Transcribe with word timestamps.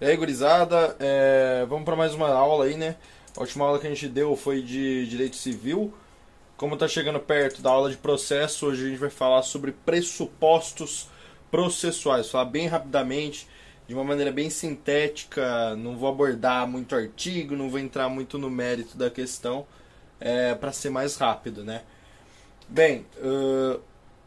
E 0.00 0.06
aí, 0.06 0.16
gurizada, 0.16 0.96
é, 0.98 1.66
vamos 1.68 1.84
para 1.84 1.94
mais 1.94 2.14
uma 2.14 2.30
aula 2.30 2.64
aí, 2.64 2.74
né? 2.74 2.96
A 3.36 3.40
última 3.40 3.66
aula 3.66 3.78
que 3.78 3.86
a 3.86 3.90
gente 3.90 4.08
deu 4.08 4.34
foi 4.34 4.62
de 4.62 5.06
direito 5.06 5.36
civil. 5.36 5.92
Como 6.56 6.72
está 6.72 6.88
chegando 6.88 7.20
perto 7.20 7.60
da 7.60 7.68
aula 7.68 7.90
de 7.90 7.98
processo, 7.98 8.64
hoje 8.64 8.86
a 8.86 8.88
gente 8.88 8.98
vai 8.98 9.10
falar 9.10 9.42
sobre 9.42 9.72
pressupostos 9.72 11.06
processuais. 11.50 12.30
Falar 12.30 12.46
bem 12.46 12.66
rapidamente, 12.66 13.46
de 13.86 13.92
uma 13.92 14.02
maneira 14.02 14.32
bem 14.32 14.48
sintética. 14.48 15.76
Não 15.76 15.94
vou 15.98 16.08
abordar 16.08 16.66
muito 16.66 16.96
artigo, 16.96 17.54
não 17.54 17.68
vou 17.68 17.78
entrar 17.78 18.08
muito 18.08 18.38
no 18.38 18.48
mérito 18.48 18.96
da 18.96 19.10
questão, 19.10 19.66
é, 20.18 20.54
para 20.54 20.72
ser 20.72 20.88
mais 20.88 21.16
rápido, 21.16 21.62
né? 21.62 21.82
Bem, 22.66 23.04
uh, 23.18 23.78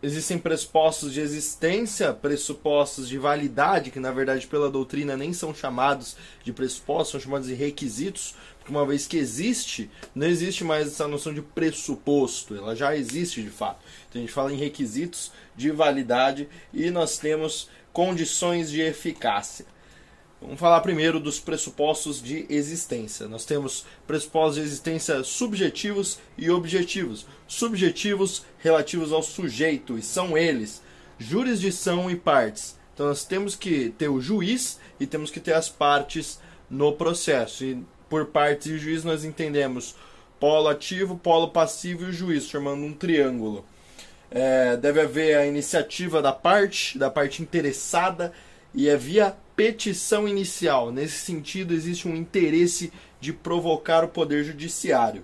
existem 0.03 0.37
pressupostos 0.37 1.13
de 1.13 1.21
existência, 1.21 2.13
pressupostos 2.13 3.07
de 3.07 3.17
validade, 3.17 3.89
que 3.89 4.01
na 4.01 4.11
verdade 4.11 4.45
pela 4.45 4.69
doutrina 4.69 5.15
nem 5.15 5.31
são 5.31 5.55
chamados 5.55 6.17
de 6.43 6.51
pressupostos, 6.51 7.11
são 7.11 7.19
chamados 7.21 7.47
de 7.47 7.53
requisitos, 7.53 8.35
porque 8.59 8.69
uma 8.69 8.85
vez 8.85 9.07
que 9.07 9.15
existe, 9.15 9.89
não 10.13 10.27
existe 10.27 10.65
mais 10.65 10.87
essa 10.87 11.07
noção 11.07 11.33
de 11.33 11.41
pressuposto, 11.41 12.53
ela 12.53 12.75
já 12.75 12.95
existe 12.95 13.41
de 13.41 13.49
fato. 13.49 13.79
Então 14.09 14.21
a 14.21 14.25
gente 14.25 14.33
fala 14.33 14.51
em 14.51 14.57
requisitos 14.57 15.31
de 15.55 15.71
validade 15.71 16.49
e 16.73 16.91
nós 16.91 17.17
temos 17.17 17.69
condições 17.93 18.69
de 18.69 18.81
eficácia. 18.81 19.65
Vamos 20.43 20.59
falar 20.59 20.81
primeiro 20.81 21.21
dos 21.21 21.39
pressupostos 21.39 22.21
de 22.21 22.45
existência. 22.49 23.29
Nós 23.29 23.45
temos 23.45 23.85
pressupostos 24.05 24.55
de 24.55 24.61
existência 24.61 25.23
subjetivos 25.23 26.19
e 26.37 26.51
objetivos. 26.51 27.25
Subjetivos 27.47 28.45
relativos 28.59 29.13
ao 29.13 29.23
sujeito, 29.23 29.97
e 29.97 30.01
são 30.01 30.37
eles 30.37 30.83
jurisdição 31.17 32.11
e 32.11 32.15
partes. 32.17 32.77
Então 32.93 33.07
nós 33.07 33.23
temos 33.23 33.55
que 33.55 33.91
ter 33.97 34.09
o 34.09 34.19
juiz 34.19 34.79
e 34.99 35.07
temos 35.07 35.31
que 35.31 35.39
ter 35.39 35.53
as 35.53 35.69
partes 35.69 36.41
no 36.69 36.91
processo. 36.91 37.63
E 37.63 37.81
por 38.09 38.25
partes 38.25 38.67
e 38.67 38.77
juiz 38.77 39.05
nós 39.05 39.23
entendemos 39.23 39.95
polo 40.41 40.67
ativo, 40.67 41.17
polo 41.17 41.51
passivo 41.51 42.03
e 42.03 42.09
o 42.09 42.13
juiz, 42.13 42.51
formando 42.51 42.83
um 42.83 42.93
triângulo. 42.93 43.63
É, 44.29 44.75
deve 44.75 44.99
haver 44.99 45.37
a 45.37 45.45
iniciativa 45.45 46.21
da 46.21 46.33
parte, 46.33 46.97
da 46.97 47.09
parte 47.09 47.41
interessada, 47.41 48.33
e 48.73 48.89
é 48.89 48.97
via 48.97 49.37
petição 49.55 50.27
inicial. 50.27 50.91
Nesse 50.91 51.19
sentido, 51.19 51.73
existe 51.73 52.07
um 52.07 52.15
interesse 52.15 52.91
de 53.19 53.31
provocar 53.31 54.03
o 54.03 54.09
poder 54.09 54.43
judiciário. 54.43 55.23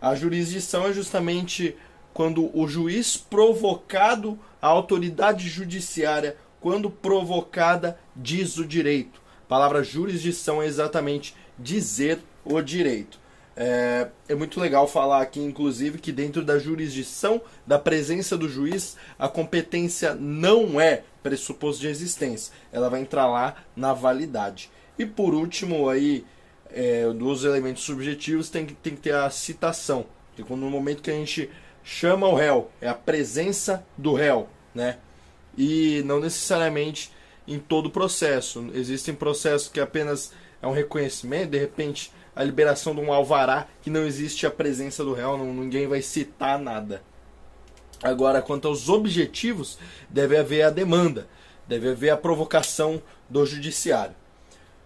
A 0.00 0.14
jurisdição 0.14 0.86
é 0.86 0.92
justamente 0.92 1.76
quando 2.14 2.56
o 2.56 2.66
juiz 2.66 3.16
provocado, 3.16 4.38
a 4.60 4.66
autoridade 4.66 5.48
judiciária, 5.48 6.36
quando 6.60 6.90
provocada, 6.90 7.98
diz 8.14 8.58
o 8.58 8.64
direito. 8.64 9.20
A 9.44 9.48
palavra 9.48 9.82
jurisdição 9.82 10.62
é 10.62 10.66
exatamente 10.66 11.34
dizer 11.58 12.20
o 12.44 12.60
direito. 12.60 13.18
É, 13.60 14.08
é, 14.28 14.34
muito 14.36 14.60
legal 14.60 14.86
falar 14.86 15.20
aqui, 15.20 15.40
inclusive, 15.40 15.98
que 15.98 16.12
dentro 16.12 16.44
da 16.44 16.60
jurisdição, 16.60 17.40
da 17.66 17.76
presença 17.76 18.38
do 18.38 18.48
juiz, 18.48 18.96
a 19.18 19.28
competência 19.28 20.14
não 20.14 20.80
é 20.80 21.02
pressuposto 21.28 21.82
de 21.82 21.88
existência. 21.88 22.54
Ela 22.72 22.88
vai 22.88 23.00
entrar 23.00 23.26
lá 23.26 23.56
na 23.76 23.92
validade. 23.92 24.70
E 24.98 25.04
por 25.04 25.34
último, 25.34 25.90
aí, 25.90 26.24
é, 26.70 27.06
dos 27.12 27.44
elementos 27.44 27.82
subjetivos, 27.82 28.48
tem 28.48 28.64
que, 28.64 28.72
tem 28.72 28.94
que 28.94 29.02
ter 29.02 29.14
a 29.14 29.28
citação. 29.28 30.06
Que 30.34 30.42
quando 30.42 30.60
no 30.60 30.70
momento 30.70 31.02
que 31.02 31.10
a 31.10 31.14
gente 31.14 31.50
chama 31.84 32.26
o 32.26 32.34
réu, 32.34 32.70
é 32.80 32.88
a 32.88 32.94
presença 32.94 33.84
do 33.96 34.14
réu, 34.14 34.48
né? 34.74 34.98
E 35.56 36.02
não 36.06 36.18
necessariamente 36.18 37.12
em 37.46 37.58
todo 37.58 37.86
o 37.86 37.90
processo. 37.90 38.70
Existem 38.72 39.14
processos 39.14 39.68
que 39.68 39.80
apenas 39.80 40.32
é 40.62 40.66
um 40.66 40.72
reconhecimento, 40.72 41.50
de 41.50 41.58
repente 41.58 42.10
a 42.34 42.42
liberação 42.42 42.94
de 42.94 43.00
um 43.00 43.12
alvará 43.12 43.66
que 43.82 43.90
não 43.90 44.06
existe 44.06 44.46
a 44.46 44.50
presença 44.50 45.04
do 45.04 45.12
réu, 45.12 45.36
não, 45.36 45.52
ninguém 45.52 45.86
vai 45.88 46.00
citar 46.00 46.58
nada. 46.58 47.02
Agora, 48.02 48.42
quanto 48.42 48.68
aos 48.68 48.88
objetivos, 48.88 49.78
deve 50.08 50.36
haver 50.36 50.62
a 50.62 50.70
demanda, 50.70 51.28
deve 51.66 51.90
haver 51.90 52.10
a 52.10 52.16
provocação 52.16 53.02
do 53.28 53.44
judiciário. 53.44 54.14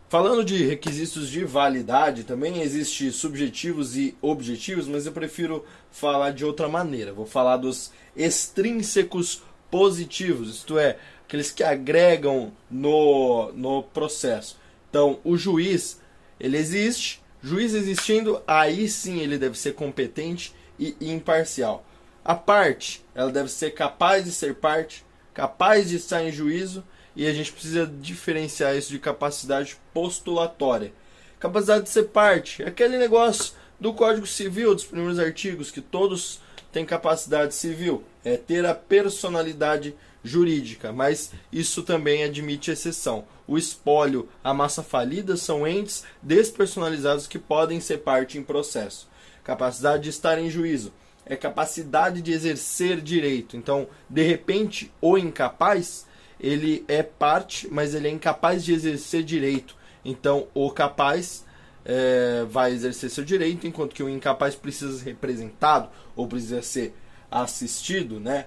Falando 0.09 0.45
de 0.45 0.65
requisitos 0.67 1.31
de 1.31 1.45
validade, 1.45 2.25
também 2.25 2.61
existe 2.61 3.11
subjetivos 3.11 3.97
e 3.97 4.17
objetivos, 4.21 4.87
mas 4.87 5.07
eu 5.07 5.13
prefiro 5.13 5.65
falar 5.91 6.33
de 6.33 6.45
outra 6.45 6.69
maneira. 6.69 7.13
Vou 7.13 7.25
falar 7.25 7.57
dos 7.57 7.93
extrínsecos 8.15 9.43
positivos, 9.71 10.57
isto 10.57 10.79
é, 10.79 10.99
aqueles 11.25 11.51
que 11.51 11.65
agregam 11.65 12.53
no, 12.71 13.53
no 13.53 13.83
processo. 13.83 14.59
Então, 14.91 15.19
o 15.25 15.35
juiz, 15.37 15.99
ele 16.39 16.59
existe, 16.59 17.23
Juiz 17.43 17.75
existindo, 17.75 18.41
aí 18.47 18.89
sim 18.89 19.19
ele 19.19 19.37
deve 19.37 19.59
ser 19.59 19.75
competente 19.75 20.55
e 20.79 20.95
imparcial. 21.01 21.85
A 22.25 22.37
parte, 22.37 23.05
ela 23.15 23.33
deve 23.33 23.49
ser 23.49 23.73
capaz 23.73 24.25
de 24.25 24.31
ser 24.31 24.55
parte, 24.55 25.05
capaz 25.35 25.89
de 25.89 25.97
estar 25.97 26.23
em 26.23 26.31
juízo, 26.31 26.85
e 27.17 27.27
a 27.27 27.33
gente 27.33 27.53
precisa 27.53 27.85
diferenciar 27.85 28.77
isso 28.77 28.91
de 28.91 28.99
capacidade 29.01 29.77
postulatória. 29.93 30.93
Capacidade 31.41 31.85
de 31.85 31.91
ser 31.91 32.05
parte, 32.05 32.63
é 32.63 32.69
aquele 32.69 32.97
negócio 32.97 33.55
do 33.81 33.93
Código 33.93 34.27
Civil, 34.27 34.73
dos 34.73 34.85
primeiros 34.85 35.19
artigos, 35.19 35.73
que 35.73 35.81
todos 35.81 36.41
têm 36.71 36.87
capacidade 36.87 37.55
civil, 37.55 38.05
é 38.25 38.37
ter 38.37 38.65
a 38.65 38.75
personalidade 38.75 39.95
jurídica, 40.23 40.93
mas 40.93 41.33
isso 41.51 41.83
também 41.83 42.23
admite 42.23 42.71
exceção. 42.71 43.25
O 43.49 43.59
espólio, 43.59 44.29
a 44.45 44.55
massa 44.55 44.83
falida 44.85 45.37
são 45.37 45.67
entes 45.67 46.05
despersonalizados 46.23 47.27
que 47.27 47.41
podem 47.41 47.81
ser 47.81 47.99
parte 47.99 48.39
em 48.39 48.45
processo. 48.45 49.09
Capacidade 49.43 50.05
de 50.05 50.11
estar 50.11 50.39
em 50.39 50.49
juízo 50.49 50.93
é 51.25 51.37
capacidade 51.37 52.21
de 52.21 52.33
exercer 52.33 53.01
direito. 53.01 53.57
Então, 53.57 53.89
de 54.09 54.23
repente, 54.23 54.93
o 55.01 55.17
incapaz, 55.17 56.07
ele 56.39 56.85
é 56.89 57.03
parte, 57.03 57.69
mas 57.71 57.95
ele 57.95 58.09
é 58.09 58.11
incapaz 58.11 58.65
de 58.65 58.73
exercer 58.73 59.23
direito. 59.23 59.77
Então, 60.05 60.49
o 60.53 60.71
capaz 60.71 61.45
é, 61.85 62.45
vai 62.49 62.73
exercer 62.73 63.11
seu 63.11 63.25
direito, 63.25 63.67
enquanto 63.67 63.95
que 63.95 64.03
o 64.03 64.09
incapaz 64.09 64.55
precisa 64.55 64.99
ser 64.99 65.05
representado 65.05 65.89
ou 66.17 66.27
precisa 66.27 66.63
ser 66.63 66.95
assistido, 67.31 68.21
né? 68.21 68.47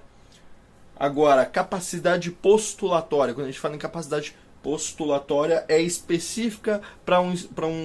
Agora, 0.98 1.44
capacidade 1.44 2.30
postulatória. 2.30 3.34
Quando 3.34 3.46
a 3.46 3.50
gente 3.50 3.60
fala 3.60 3.74
em 3.74 3.78
capacidade 3.78 4.34
postulatória, 4.66 5.64
é 5.68 5.80
específica 5.80 6.82
para 7.04 7.20
um, 7.20 7.32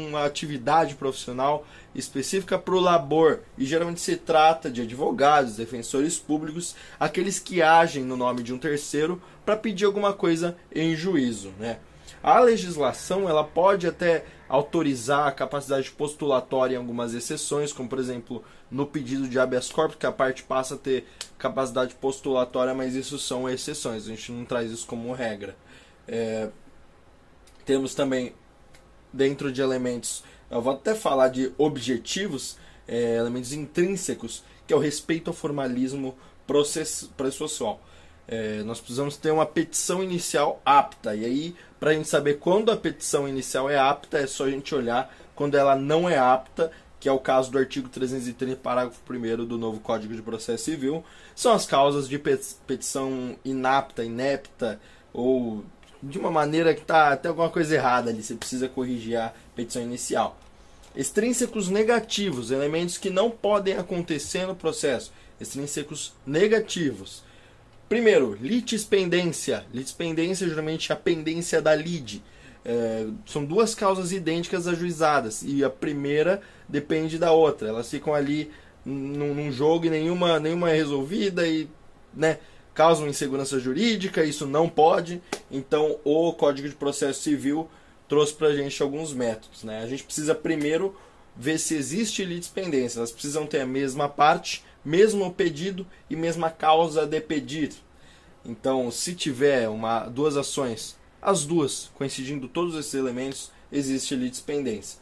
uma 0.08 0.26
atividade 0.26 0.96
profissional, 0.96 1.64
específica 1.94 2.58
para 2.58 2.74
o 2.74 2.80
labor. 2.80 3.42
E 3.56 3.68
geralmente 3.68 4.02
se 4.02 4.16
trata 4.16 4.68
de 4.68 4.82
advogados, 4.82 5.58
defensores 5.58 6.18
públicos, 6.18 6.76
aqueles 7.00 7.40
que 7.40 7.62
agem 7.62 8.04
no 8.04 8.18
nome 8.18 8.42
de 8.42 8.52
um 8.52 8.58
terceiro 8.58 9.22
para 9.46 9.56
pedir 9.56 9.86
alguma 9.86 10.12
coisa 10.12 10.58
em 10.74 10.96
juízo. 10.96 11.54
Né? 11.60 11.78
A 12.24 12.40
legislação 12.40 13.30
ela 13.30 13.44
pode 13.44 13.86
até 13.86 14.26
autorizar 14.50 15.28
a 15.28 15.32
capacidade 15.32 15.92
postulatória 15.92 16.74
em 16.74 16.80
algumas 16.80 17.14
exceções, 17.14 17.72
como 17.72 17.88
por 17.88 18.00
exemplo 18.00 18.44
no 18.72 18.88
pedido 18.88 19.28
de 19.28 19.38
habeas 19.38 19.70
corpus, 19.70 19.98
que 19.98 20.08
a 20.08 20.12
parte 20.12 20.42
passa 20.42 20.74
a 20.74 20.80
ter 20.80 21.06
capacidade 21.38 21.94
postulatória, 21.94 22.74
mas 22.74 22.96
isso 22.96 23.20
são 23.20 23.48
exceções, 23.48 24.06
a 24.06 24.10
gente 24.10 24.32
não 24.32 24.46
traz 24.46 24.72
isso 24.72 24.88
como 24.88 25.14
regra. 25.14 25.56
É, 26.08 26.50
temos 27.72 27.96
também, 27.96 28.34
dentro 29.14 29.50
de 29.50 29.62
elementos, 29.62 30.26
eu 30.50 30.62
vou 30.62 30.74
até 30.74 30.94
falar 30.94 31.30
de 31.30 31.54
objetivos, 31.58 32.58
é, 32.86 33.16
elementos 33.16 33.54
intrínsecos, 33.54 34.44
que 34.68 34.74
é 34.74 34.76
o 34.76 34.80
respeito 34.80 35.30
ao 35.30 35.34
formalismo 35.34 36.18
processual. 37.16 37.80
É, 38.28 38.62
nós 38.64 38.82
precisamos 38.82 39.16
ter 39.16 39.32
uma 39.32 39.46
petição 39.46 40.04
inicial 40.04 40.62
apta, 40.66 41.16
e 41.16 41.24
aí, 41.24 41.56
para 41.80 41.92
a 41.92 41.94
gente 41.94 42.10
saber 42.10 42.40
quando 42.40 42.72
a 42.72 42.76
petição 42.76 43.26
inicial 43.26 43.70
é 43.70 43.80
apta, 43.80 44.18
é 44.18 44.28
só 44.28 44.44
a 44.44 44.52
gente 44.52 44.76
olhar 44.76 45.10
quando 45.34 45.56
ela 45.56 45.74
não 45.74 46.10
é 46.10 46.18
apta 46.18 46.74
que 47.00 47.08
é 47.08 47.12
o 47.12 47.18
caso 47.18 47.50
do 47.50 47.58
artigo 47.58 47.90
330, 47.90 48.58
parágrafo 48.58 49.02
1 49.10 49.44
do 49.46 49.58
novo 49.58 49.80
Código 49.80 50.14
de 50.14 50.22
Processo 50.22 50.66
Civil, 50.66 51.04
são 51.34 51.52
as 51.52 51.66
causas 51.66 52.08
de 52.08 52.20
petição 52.20 53.36
inapta, 53.44 54.04
inepta, 54.04 54.80
ou 55.12 55.66
de 56.02 56.18
uma 56.18 56.32
maneira 56.32 56.74
que 56.74 56.82
está 56.82 57.12
até 57.12 57.30
alguma 57.30 57.50
coisa 57.50 57.76
errada 57.76 58.10
ali, 58.10 58.24
você 58.24 58.36
precisa 58.36 58.68
corrigir 58.68 59.18
a 59.18 59.34
petição 59.56 59.82
inicial. 59.82 60.38
Extrínsecos 60.96 61.70
negativos, 61.70 62.52
elementos 62.52 62.98
que 62.98 63.10
não 63.10 63.30
podem 63.30 63.76
acontecer 63.76 64.46
no 64.46 64.56
processo. 64.56 65.14
Extrínsecos 65.40 66.14
negativos. 66.26 67.24
Primeiro, 67.88 68.38
litispendência. 68.42 69.66
Litispendência 69.74 70.48
geralmente 70.48 70.92
é 70.92 70.96
a 70.96 70.98
pendência 70.98 71.62
da 71.62 71.76
lide. 71.76 72.22
É, 72.64 73.08
são 73.26 73.44
duas 73.44 73.74
causas 73.74 74.12
idênticas 74.12 74.68
ajuizadas 74.68 75.42
e 75.44 75.64
a 75.64 75.70
primeira 75.70 76.42
depende 76.68 77.18
da 77.18 77.32
outra. 77.32 77.70
Elas 77.70 77.90
ficam 77.90 78.14
ali 78.14 78.52
num, 78.86 79.34
num 79.34 79.52
jogo 79.52 79.86
e 79.86 79.90
nenhuma, 79.90 80.40
nenhuma 80.40 80.72
é 80.72 80.76
resolvida 80.76 81.48
e 81.48 81.70
né, 82.14 82.38
causam 82.74 83.08
insegurança 83.08 83.60
jurídica. 83.60 84.24
Isso 84.24 84.46
não 84.46 84.70
pode. 84.70 85.22
Então, 85.50 86.00
o 86.04 86.34
Código 86.34 86.68
de 86.68 86.76
Processo 86.76 87.22
Civil 87.22 87.70
trouxe 88.08 88.34
para 88.34 88.48
a 88.48 88.56
gente 88.56 88.82
alguns 88.82 89.14
métodos. 89.14 89.64
Né? 89.64 89.82
A 89.82 89.88
gente 89.88 90.04
precisa 90.04 90.36
primeiro 90.36 90.96
ver 91.36 91.58
se 91.58 91.76
existe 91.76 92.26
litispendência. 92.26 93.00
Elas 93.00 93.12
precisam 93.12 93.46
ter 93.46 93.62
a 93.62 93.66
mesma 93.66 94.10
parte, 94.10 94.64
mesmo 94.84 95.32
pedido 95.32 95.88
e 96.10 96.16
mesma 96.16 96.50
causa 96.50 97.06
de 97.06 97.22
pedir. 97.22 97.72
Então, 98.44 98.90
se 98.92 99.14
tiver 99.14 99.70
uma, 99.70 100.02
duas 100.02 100.36
ações, 100.36 100.98
as 101.22 101.46
duas 101.46 101.92
coincidindo 101.96 102.48
todos 102.48 102.76
esses 102.76 102.94
elementos, 102.94 103.52
existe 103.72 104.16
litispendência. 104.16 105.00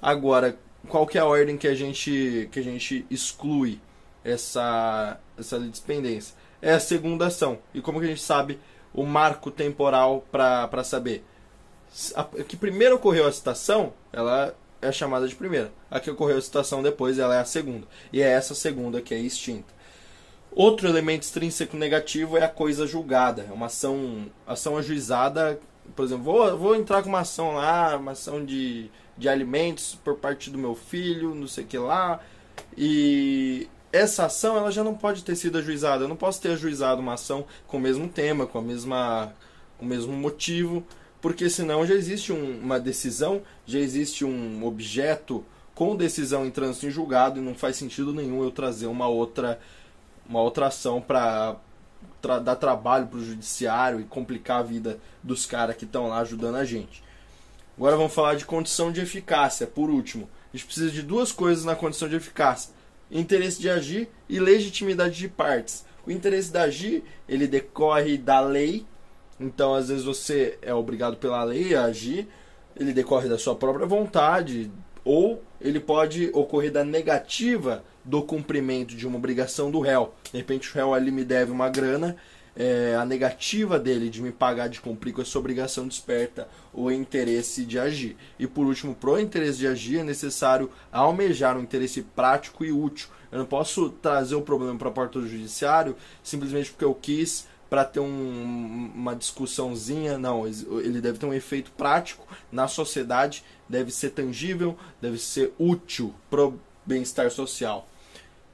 Agora, 0.00 0.58
qual 0.88 1.06
que 1.06 1.16
é 1.16 1.20
a 1.20 1.26
ordem 1.26 1.56
que 1.56 1.66
a 1.66 1.74
gente, 1.74 2.48
que 2.52 2.60
a 2.60 2.62
gente 2.62 3.06
exclui 3.10 3.80
essa, 4.22 5.18
essa 5.38 5.56
litispendência? 5.56 6.34
É 6.64 6.72
a 6.72 6.80
segunda 6.80 7.26
ação. 7.26 7.58
E 7.74 7.82
como 7.82 7.98
que 8.00 8.06
a 8.06 8.08
gente 8.08 8.22
sabe 8.22 8.58
o 8.94 9.04
marco 9.04 9.50
temporal 9.50 10.24
para 10.32 10.82
saber? 10.82 11.22
A 12.14 12.24
que 12.42 12.56
primeiro 12.56 12.94
ocorreu 12.94 13.26
a 13.26 13.32
citação, 13.32 13.92
ela 14.10 14.56
é 14.80 14.90
chamada 14.90 15.28
de 15.28 15.34
primeira. 15.34 15.70
A 15.90 16.00
que 16.00 16.10
ocorreu 16.10 16.38
a 16.38 16.40
citação 16.40 16.82
depois, 16.82 17.18
ela 17.18 17.34
é 17.36 17.40
a 17.40 17.44
segunda. 17.44 17.86
E 18.10 18.22
é 18.22 18.30
essa 18.30 18.54
segunda 18.54 19.02
que 19.02 19.12
é 19.12 19.18
extinta. 19.18 19.74
Outro 20.50 20.88
elemento 20.88 21.24
extrínseco 21.24 21.76
negativo 21.76 22.38
é 22.38 22.44
a 22.44 22.48
coisa 22.48 22.86
julgada. 22.86 23.46
É 23.46 23.52
uma 23.52 23.66
ação, 23.66 24.24
ação 24.46 24.78
ajuizada. 24.78 25.60
Por 25.94 26.06
exemplo, 26.06 26.24
vou, 26.24 26.56
vou 26.56 26.74
entrar 26.74 27.02
com 27.02 27.10
uma 27.10 27.20
ação 27.20 27.52
lá, 27.52 27.94
uma 27.98 28.12
ação 28.12 28.42
de, 28.42 28.90
de 29.18 29.28
alimentos 29.28 29.98
por 30.02 30.16
parte 30.16 30.48
do 30.48 30.56
meu 30.56 30.74
filho, 30.74 31.34
não 31.34 31.46
sei 31.46 31.64
o 31.64 31.66
que 31.66 31.76
lá. 31.76 32.20
E 32.74 33.68
essa 33.94 34.26
ação 34.26 34.56
ela 34.56 34.72
já 34.72 34.82
não 34.82 34.94
pode 34.94 35.22
ter 35.22 35.36
sido 35.36 35.56
ajuizada. 35.56 36.04
Eu 36.04 36.08
não 36.08 36.16
posso 36.16 36.40
ter 36.40 36.50
ajuizado 36.50 37.00
uma 37.00 37.14
ação 37.14 37.46
com 37.68 37.76
o 37.76 37.80
mesmo 37.80 38.08
tema, 38.08 38.44
com 38.44 38.58
a 38.58 38.62
mesma 38.62 39.32
o 39.78 39.84
mesmo 39.84 40.12
motivo, 40.12 40.84
porque 41.20 41.48
senão 41.48 41.86
já 41.86 41.94
existe 41.94 42.32
um, 42.32 42.60
uma 42.60 42.78
decisão, 42.80 43.42
já 43.66 43.78
existe 43.78 44.24
um 44.24 44.64
objeto 44.64 45.44
com 45.74 45.96
decisão 45.96 46.44
em 46.46 46.50
trânsito 46.50 46.86
em 46.86 46.90
julgado 46.90 47.38
e 47.38 47.42
não 47.42 47.54
faz 47.54 47.76
sentido 47.76 48.12
nenhum 48.12 48.42
eu 48.42 48.50
trazer 48.50 48.86
uma 48.86 49.06
outra 49.06 49.60
uma 50.28 50.40
outra 50.40 50.68
ação 50.68 51.00
para 51.00 51.56
tra 52.20 52.38
dar 52.38 52.56
trabalho 52.56 53.06
para 53.06 53.18
o 53.18 53.24
judiciário 53.24 54.00
e 54.00 54.04
complicar 54.04 54.60
a 54.60 54.62
vida 54.62 54.98
dos 55.22 55.46
caras 55.46 55.76
que 55.76 55.84
estão 55.84 56.08
lá 56.08 56.18
ajudando 56.18 56.56
a 56.56 56.64
gente. 56.64 57.02
Agora 57.76 57.96
vamos 57.96 58.14
falar 58.14 58.34
de 58.34 58.44
condição 58.44 58.90
de 58.90 59.00
eficácia, 59.00 59.66
por 59.66 59.90
último. 59.90 60.28
A 60.52 60.56
gente 60.56 60.66
precisa 60.66 60.90
de 60.90 61.02
duas 61.02 61.32
coisas 61.32 61.64
na 61.64 61.74
condição 61.74 62.08
de 62.08 62.16
eficácia: 62.16 62.72
interesse 63.10 63.60
de 63.60 63.68
agir 63.68 64.08
e 64.28 64.38
legitimidade 64.38 65.16
de 65.16 65.28
partes. 65.28 65.84
O 66.06 66.10
interesse 66.10 66.50
de 66.50 66.58
agir, 66.58 67.04
ele 67.28 67.46
decorre 67.46 68.18
da 68.18 68.40
lei, 68.40 68.84
então 69.40 69.74
às 69.74 69.88
vezes 69.88 70.04
você 70.04 70.58
é 70.60 70.74
obrigado 70.74 71.16
pela 71.16 71.42
lei 71.44 71.74
a 71.74 71.84
agir, 71.84 72.28
ele 72.76 72.92
decorre 72.92 73.28
da 73.28 73.38
sua 73.38 73.54
própria 73.54 73.86
vontade, 73.86 74.70
ou 75.04 75.42
ele 75.60 75.80
pode 75.80 76.30
ocorrer 76.32 76.72
da 76.72 76.84
negativa 76.84 77.84
do 78.04 78.22
cumprimento 78.22 78.94
de 78.94 79.06
uma 79.06 79.16
obrigação 79.16 79.70
do 79.70 79.80
réu. 79.80 80.14
De 80.30 80.38
repente 80.38 80.70
o 80.70 80.74
réu 80.74 80.92
ali 80.92 81.10
me 81.10 81.24
deve 81.24 81.52
uma 81.52 81.68
grana, 81.68 82.16
é, 82.56 82.94
a 82.98 83.04
negativa 83.04 83.78
dele 83.78 84.08
de 84.08 84.22
me 84.22 84.30
pagar, 84.30 84.68
de 84.68 84.80
cumprir 84.80 85.12
com 85.12 85.22
essa 85.22 85.38
obrigação 85.38 85.88
desperta 85.88 86.48
o 86.72 86.90
interesse 86.90 87.64
de 87.64 87.78
agir. 87.78 88.16
E 88.38 88.46
por 88.46 88.66
último, 88.66 88.94
pro 88.94 89.18
interesse 89.18 89.58
de 89.58 89.66
agir 89.66 89.98
é 89.98 90.04
necessário 90.04 90.70
almejar 90.92 91.56
um 91.56 91.62
interesse 91.62 92.02
prático 92.02 92.64
e 92.64 92.70
útil. 92.72 93.08
Eu 93.32 93.38
não 93.38 93.46
posso 93.46 93.90
trazer 93.90 94.36
o 94.36 94.42
problema 94.42 94.78
para 94.78 94.88
a 94.88 94.92
porta 94.92 95.20
do 95.20 95.28
judiciário 95.28 95.96
simplesmente 96.22 96.70
porque 96.70 96.84
eu 96.84 96.94
quis 96.94 97.46
para 97.68 97.84
ter 97.84 97.98
um, 97.98 98.92
uma 98.94 99.16
discussãozinha. 99.16 100.16
Não, 100.16 100.46
ele 100.46 101.00
deve 101.00 101.18
ter 101.18 101.26
um 101.26 101.34
efeito 101.34 101.72
prático 101.72 102.24
na 102.52 102.68
sociedade, 102.68 103.44
deve 103.68 103.90
ser 103.90 104.10
tangível, 104.10 104.78
deve 105.02 105.18
ser 105.18 105.52
útil 105.58 106.14
pro 106.30 106.60
bem-estar 106.86 107.30
social. 107.32 107.88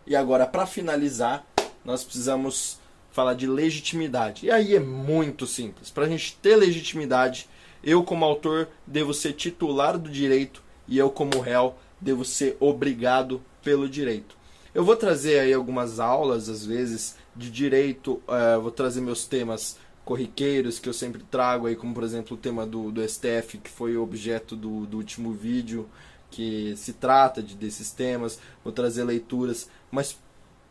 E 0.06 0.17
agora, 0.17 0.47
para 0.47 0.64
finalizar, 0.64 1.44
nós 1.85 2.02
precisamos 2.02 2.80
falar 3.20 3.34
de 3.34 3.46
legitimidade. 3.46 4.46
E 4.46 4.50
aí 4.50 4.75
é 4.75 4.81
muito 4.81 5.46
simples. 5.46 5.90
Para 5.90 6.06
a 6.06 6.08
gente 6.08 6.38
ter 6.40 6.56
legitimidade, 6.56 7.49
eu, 7.84 8.02
como 8.02 8.25
autor, 8.25 8.69
devo 8.87 9.12
ser 9.12 9.34
titular 9.34 9.99
do 9.99 10.08
direito 10.08 10.62
e 10.88 10.96
eu, 10.96 11.11
como 11.11 11.38
réu, 11.38 11.75
devo 12.00 12.25
ser 12.25 12.56
obrigado 12.58 13.43
pelo 13.62 13.88
direito. 13.88 14.37
Eu 14.75 14.84
vou 14.84 14.96
trazer 14.96 15.40
aí 15.40 15.52
algumas 15.52 16.00
aulas, 16.00 16.49
às 16.49 16.64
vezes, 16.64 17.17
de 17.37 17.50
direito, 17.50 18.22
uh, 18.26 18.61
vou 18.61 18.70
trazer 18.70 19.02
meus 19.02 19.26
temas 19.26 19.78
corriqueiros 20.02 20.78
que 20.78 20.88
eu 20.88 20.94
sempre 20.94 21.23
trago 21.31 21.66
aí, 21.66 21.76
como 21.76 21.93
por 21.93 22.02
exemplo 22.02 22.37
o 22.37 22.40
tema 22.40 22.66
do, 22.66 22.90
do 22.90 23.06
STF, 23.06 23.58
que 23.58 23.70
foi 23.70 23.96
objeto 23.99 24.56
do, 24.56 24.87
do 24.87 24.96
último 24.96 25.32
vídeo, 25.32 25.87
que 26.31 26.75
se 26.76 26.94
trata 26.94 27.43
de, 27.43 27.55
desses 27.55 27.90
temas, 27.90 28.40
vou 28.64 28.73
trazer 28.73 29.05
leituras, 29.05 29.69
mas 29.90 30.19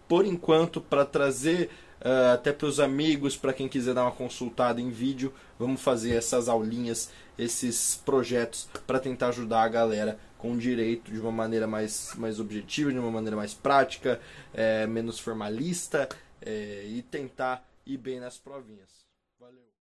por 0.07 0.25
enquanto, 0.25 0.81
para 0.81 1.05
trazer 1.05 1.69
uh, 2.01 2.33
até 2.33 2.51
para 2.51 2.67
os 2.67 2.79
amigos, 2.79 3.35
para 3.37 3.53
quem 3.53 3.67
quiser 3.67 3.93
dar 3.93 4.03
uma 4.03 4.11
consultada 4.11 4.81
em 4.81 4.89
vídeo, 4.89 5.33
vamos 5.57 5.81
fazer 5.81 6.15
essas 6.15 6.47
aulinhas, 6.47 7.11
esses 7.37 8.01
projetos 8.05 8.67
para 8.85 8.99
tentar 8.99 9.29
ajudar 9.29 9.63
a 9.63 9.67
galera 9.67 10.19
com 10.37 10.57
direito 10.57 11.11
de 11.11 11.19
uma 11.19 11.31
maneira 11.31 11.67
mais, 11.67 12.13
mais 12.15 12.39
objetiva, 12.39 12.91
de 12.91 12.99
uma 12.99 13.11
maneira 13.11 13.35
mais 13.35 13.53
prática, 13.53 14.19
é, 14.53 14.87
menos 14.87 15.19
formalista 15.19 16.07
é, 16.41 16.85
e 16.85 17.01
tentar 17.01 17.67
ir 17.85 17.97
bem 17.97 18.19
nas 18.19 18.37
provinhas. 18.37 18.98